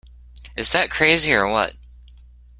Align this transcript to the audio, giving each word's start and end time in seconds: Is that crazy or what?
Is 0.57 0.71
that 0.71 0.89
crazy 0.89 1.31
or 1.31 1.47
what? 1.47 1.75